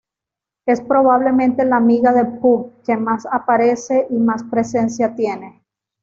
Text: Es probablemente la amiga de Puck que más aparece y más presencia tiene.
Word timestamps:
Es 0.65 0.81
probablemente 0.81 1.63
la 1.63 1.75
amiga 1.75 2.11
de 2.11 2.25
Puck 2.25 2.81
que 2.83 2.97
más 2.97 3.27
aparece 3.31 4.07
y 4.09 4.15
más 4.17 4.41
presencia 4.43 5.13
tiene. 5.15 5.61